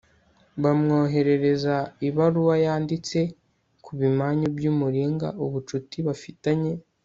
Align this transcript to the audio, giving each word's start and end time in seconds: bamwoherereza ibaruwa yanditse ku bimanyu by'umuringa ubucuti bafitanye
bamwoherereza 0.63 1.75
ibaruwa 2.07 2.55
yanditse 2.65 3.19
ku 3.83 3.91
bimanyu 3.99 4.47
by'umuringa 4.57 5.27
ubucuti 5.45 5.97
bafitanye 6.07 6.73